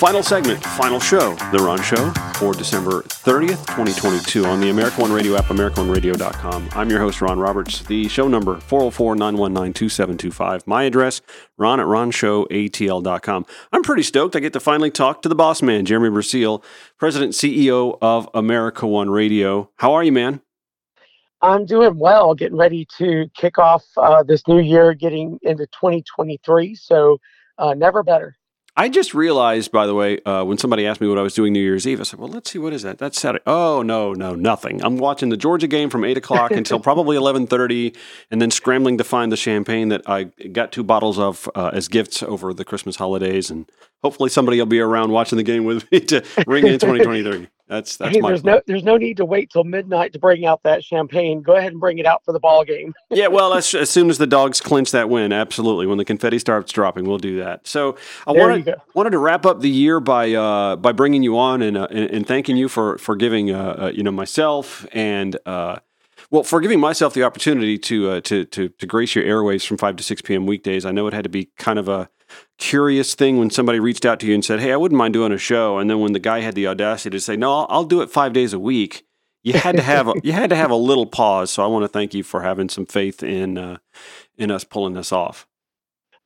[0.00, 5.12] Final segment, final show, The Ron Show for December 30th, 2022 on the America One
[5.12, 6.70] Radio app, AmericaOneRadio.com.
[6.72, 7.82] I'm your host, Ron Roberts.
[7.82, 10.66] The show number, 404-919-2725.
[10.66, 11.20] My address,
[11.58, 13.46] ron at ronshowatl.com.
[13.72, 14.34] I'm pretty stoked.
[14.34, 16.64] I get to finally talk to the boss man, Jeremy Brasseal,
[16.96, 19.68] President CEO of America One Radio.
[19.76, 20.40] How are you, man?
[21.42, 26.74] I'm doing well, getting ready to kick off uh, this new year, getting into 2023.
[26.74, 27.18] So,
[27.58, 28.38] uh, never better.
[28.76, 31.52] I just realized, by the way, uh, when somebody asked me what I was doing
[31.52, 32.98] New Year's Eve, I said, "Well, let's see, what is that?
[32.98, 34.82] That's Saturday." Oh no, no, nothing.
[34.84, 37.94] I'm watching the Georgia game from eight o'clock until probably eleven thirty,
[38.30, 41.88] and then scrambling to find the champagne that I got two bottles of uh, as
[41.88, 43.70] gifts over the Christmas holidays, and
[44.02, 47.48] hopefully somebody will be around watching the game with me to ring in 2023.
[47.70, 48.30] That's that's hey, my.
[48.30, 48.56] There's plan.
[48.56, 51.40] no there's no need to wait till midnight to bring out that champagne.
[51.40, 52.94] Go ahead and bring it out for the ball game.
[53.10, 55.86] yeah, well, as, as soon as the dogs clinch that win, absolutely.
[55.86, 57.68] When the confetti starts dropping, we'll do that.
[57.68, 57.96] So
[58.26, 61.62] I There wanted wanted to wrap up the year by uh, by bringing you on
[61.62, 65.38] and, uh, and and thanking you for for giving uh, uh, you know myself and.
[65.46, 65.78] Uh,
[66.32, 69.78] well, for giving myself the opportunity to, uh, to to to grace your airwaves from
[69.78, 70.46] five to six p.m.
[70.46, 72.08] weekdays, I know it had to be kind of a
[72.58, 75.32] curious thing when somebody reached out to you and said, "Hey, I wouldn't mind doing
[75.32, 77.84] a show," and then when the guy had the audacity to say, "No, I'll, I'll
[77.84, 79.04] do it five days a week,"
[79.42, 81.50] you had to have a, you had to have a little pause.
[81.50, 83.78] So I want to thank you for having some faith in uh,
[84.36, 85.46] in us pulling this off.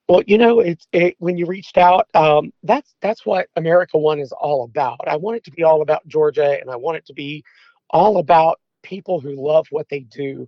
[0.08, 2.08] Well, you know, it's it, when you reached out.
[2.14, 5.00] Um, that's that's what America One is all about.
[5.06, 7.42] I want it to be all about Georgia, and I want it to be
[7.90, 10.46] all about people who love what they do.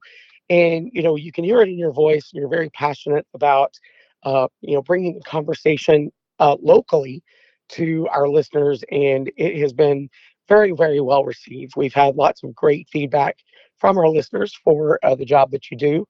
[0.50, 2.30] And you know, you can hear it in your voice.
[2.32, 3.78] You're very passionate about,
[4.26, 6.10] uh, you know, bringing the conversation
[6.40, 7.22] uh, locally
[7.68, 10.10] to our listeners, and it has been
[10.48, 11.72] very, very well received.
[11.76, 13.38] We've had lots of great feedback
[13.78, 16.06] from our listeners for uh, the job that you do.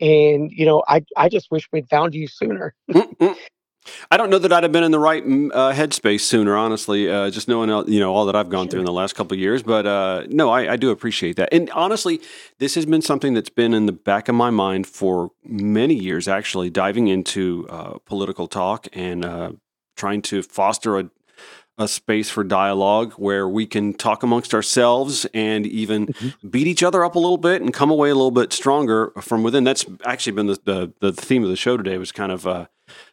[0.00, 2.74] And you know, I I just wish we'd found you sooner.
[4.10, 7.10] I don't know that I'd have been in the right mm, uh, headspace sooner, honestly.
[7.10, 9.34] Uh, just knowing all- you know all that I've gone through in the last couple
[9.34, 11.48] of years, but uh, no, I, I do appreciate that.
[11.52, 12.20] And honestly,
[12.58, 16.28] this has been something that's been in the back of my mind for many years.
[16.28, 19.52] Actually, diving into uh, political talk and uh,
[19.96, 21.10] trying to foster a
[21.78, 26.14] a space for dialogue where we can talk amongst ourselves and even
[26.50, 29.42] beat each other up a little bit and come away a little bit stronger from
[29.42, 29.64] within.
[29.64, 32.46] That's actually been the the, the theme of the show today was kind of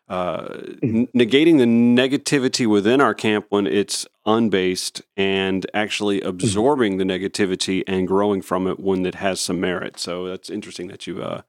[0.10, 0.48] uh,
[0.84, 8.08] negating the negativity within our camp when it's unbased and actually absorbing the negativity and
[8.08, 10.00] growing from it when it has some merit.
[10.00, 11.42] So that's interesting that you uh,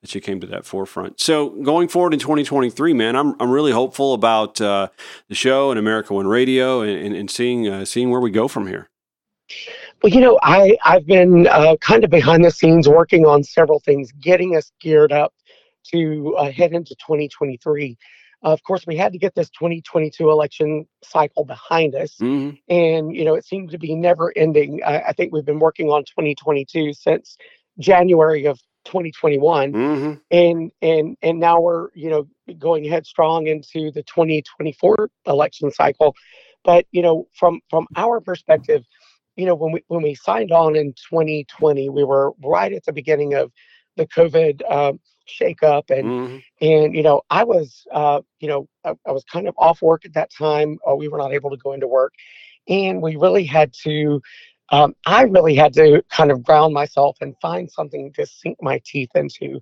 [0.00, 1.20] that you came to that forefront.
[1.20, 4.88] So going forward in 2023, man, I'm I'm really hopeful about uh,
[5.28, 8.48] the show and America One Radio and, and, and seeing uh, seeing where we go
[8.48, 8.88] from here.
[10.02, 13.78] Well, you know, I I've been uh, kind of behind the scenes working on several
[13.80, 15.32] things, getting us geared up
[15.92, 17.96] to uh, head into 2023.
[18.42, 22.58] of course, we had to get this 2022 election cycle behind us, Mhm.
[22.70, 24.80] and you know, it seemed to be never ending.
[24.82, 27.36] I, I think we've been working on 2022 since
[27.78, 30.20] January of 2021 Mhm.
[30.30, 32.26] and and and now we're you know
[32.58, 36.14] going headstrong into the 2024 election cycle
[36.64, 38.84] but you know from from our perspective
[39.36, 42.92] you know when we when we signed on in 2020 we were right at the
[42.92, 43.52] beginning of
[43.96, 44.98] the covid um,
[45.28, 46.42] shakeup and Mhm.
[46.60, 50.04] and you know i was uh, you know I, I was kind of off work
[50.04, 52.12] at that time uh, we were not able to go into work
[52.68, 54.20] and we really had to
[54.70, 58.80] um, i really had to kind of ground myself and find something to sink my
[58.84, 59.60] teeth into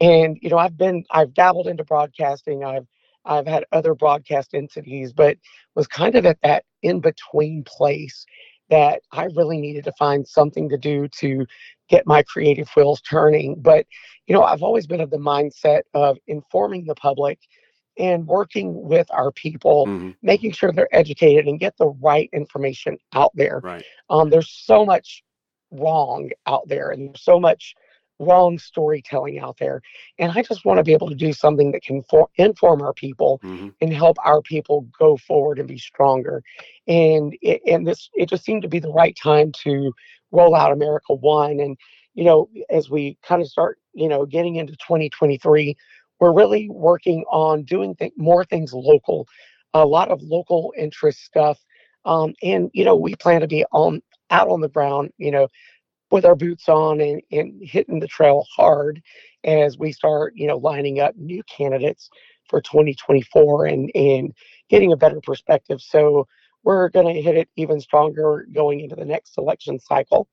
[0.00, 2.86] and you know i've been i've dabbled into broadcasting i've
[3.24, 5.36] i've had other broadcast entities but
[5.74, 8.24] was kind of at that in between place
[8.70, 11.46] that i really needed to find something to do to
[11.88, 13.86] get my creative wheels turning but
[14.26, 17.38] you know i've always been of the mindset of informing the public
[17.98, 20.14] and working with our people Mhm.
[20.22, 23.84] making sure they're educated and get the right information out there Right.
[24.10, 25.22] um, there's so much
[25.70, 27.74] wrong out there and there's so much
[28.18, 29.82] wrong storytelling out there.
[30.18, 32.92] And i just want to be able to do something that can for- inform our
[32.94, 33.74] people Mhm.
[33.80, 36.42] and help our people go forward and be stronger.
[36.88, 39.92] And it, and this it just seemed to be the right time to
[40.32, 41.60] roll out america one.
[41.60, 41.76] And
[42.14, 45.76] you know as we kind of start you know getting into 2023
[46.18, 49.26] we're really working on doing th- more things local
[49.74, 51.62] a lot of local interest stuff.
[52.06, 55.48] Um, and you know we plan to be on out on the ground you know
[56.10, 59.02] with our boots on and, and hitting the trail hard
[59.44, 62.10] as we start you know lining up new candidates
[62.48, 64.32] for 2024 and and
[64.68, 65.80] getting a better perspective.
[65.80, 66.26] So
[66.64, 70.28] we're going to hit it even stronger going into the next election cycle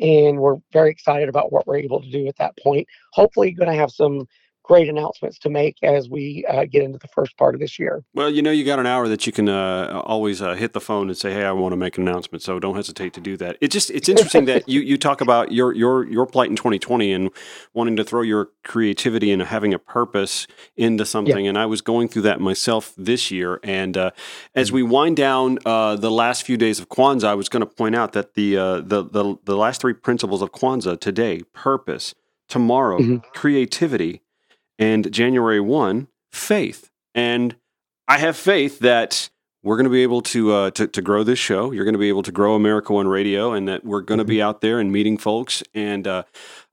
[0.00, 2.86] and we're very excited about what we're able to do at that point.
[3.12, 4.26] Hopefully going to have some
[4.64, 8.02] great announcements to make as we uh, get into the first part of this year.
[8.14, 10.80] Well, you know, you got an hour that you can uh, always uh, hit the
[10.80, 13.36] phone and say, "Hey, I want to make an announcement." So don't hesitate to do
[13.36, 13.56] that.
[13.60, 17.12] It just it's interesting that you you talk about your your your plight in 2020
[17.12, 17.30] and
[17.74, 20.46] wanting to throw your creativity and having a purpose
[20.76, 21.44] into something.
[21.44, 21.50] Yeah.
[21.50, 23.60] And I was going through that myself this year.
[23.62, 24.10] And uh,
[24.54, 27.66] as we wind down uh, the last few days of Kwanzaa, I was going to
[27.66, 32.14] point out that the uh, the the the last three principles of Kwanzaa today: purpose,
[32.48, 33.16] tomorrow, mm-hmm.
[33.34, 34.22] creativity
[34.78, 36.90] and January 1, faith.
[37.14, 37.56] And
[38.08, 39.30] I have faith that
[39.62, 41.72] we're going to be able to, uh, to, to grow this show.
[41.72, 44.24] You're going to be able to grow America One Radio, and that we're going to
[44.24, 44.48] be mm-hmm.
[44.48, 46.24] out there and meeting folks and uh,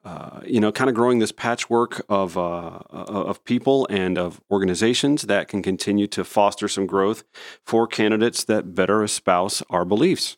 [0.04, 4.42] uh, you know, kind of growing this patchwork of uh, uh, of people and of
[4.50, 7.24] organizations that can continue to foster some growth
[7.66, 10.38] for candidates that better espouse our beliefs.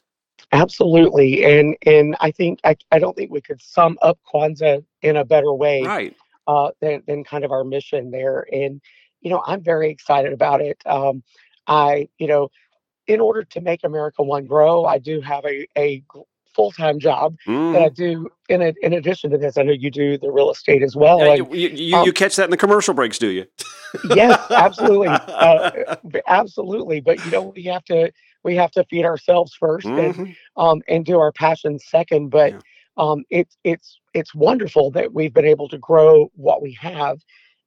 [0.51, 5.15] Absolutely, and and I think I, I don't think we could sum up Kwanzaa in
[5.15, 5.83] a better way.
[5.83, 6.15] Right
[6.47, 8.45] uh, than, than kind of our mission there.
[8.51, 8.81] And,
[9.21, 10.81] you know, I'm very excited about it.
[10.85, 11.23] Um,
[11.67, 12.49] I, you know,
[13.07, 16.03] in order to make America One grow, I do have a, a
[16.53, 17.73] full time job mm.
[17.73, 18.23] that I mm-hmm.
[18.23, 18.29] do.
[18.49, 21.19] In a, in addition to this, I know you do the real estate as well.
[21.19, 23.45] Yeah, and, you, you, um, you, catch that in the commercial breaks, do you?
[24.15, 25.95] yes, absolutely, uh,
[26.27, 26.99] absolutely.
[26.99, 28.11] But you know, we have to
[28.43, 30.21] we have to feed ourselves 1st mm-hmm.
[30.21, 32.29] and um, and do our passion second.
[32.29, 32.59] But yeah
[32.97, 37.19] um, it's it's it's wonderful that we've been able to grow what we have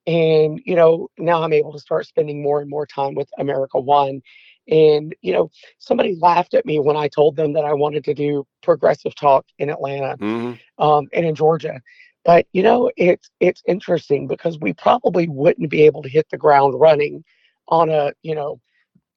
[0.07, 3.79] and you know now i'm able to start spending more and more time with america
[3.79, 4.23] one
[4.69, 8.15] and you know somebody laughed at me when i told them that i wanted to
[8.15, 10.85] do progressive talk in atlanta mm-hmm.
[10.85, 11.81] um, and in georgia
[12.25, 16.39] but you know it's it's interesting because we probably wouldn't be able to hit the
[16.39, 17.25] ground running
[17.69, 18.61] on a you know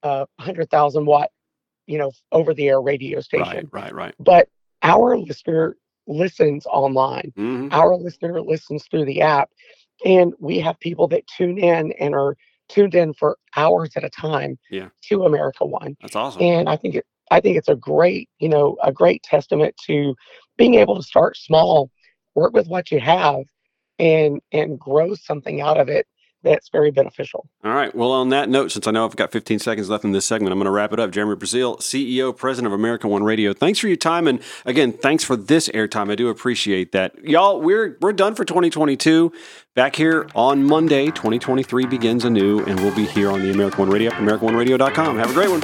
[0.03, 1.29] a hundred thousand watt
[1.85, 4.47] you know over the air radio station right right right but
[4.81, 5.75] our listener
[6.09, 7.31] listens online.
[7.37, 7.69] Mm-hmm.
[7.71, 9.49] Our listener listens through the app.
[10.03, 12.35] And we have people that tune in and are
[12.69, 14.89] tuned in for hours at a time yeah.
[15.09, 15.95] to America One.
[16.01, 16.41] That's awesome.
[16.41, 20.15] And I think it I think it's a great, you know, a great testament to
[20.57, 21.91] being able to start small,
[22.33, 23.43] work with what you have
[23.99, 26.07] and and grow something out of it
[26.43, 27.47] that's very beneficial.
[27.63, 27.93] All right.
[27.93, 30.51] Well, on that note, since I know I've got 15 seconds left in this segment,
[30.51, 31.11] I'm going to wrap it up.
[31.11, 33.53] Jeremy Brasseal, CEO, President of America One Radio.
[33.53, 36.11] Thanks for your time, and again, thanks for this airtime.
[36.11, 37.61] I do appreciate that, y'all.
[37.61, 39.31] We're we're done for 2022.
[39.75, 43.89] Back here on Monday, 2023 begins anew, and we'll be here on the America One
[43.89, 45.17] Radio, AmericaOneRadio.com.
[45.17, 45.61] Have a great one.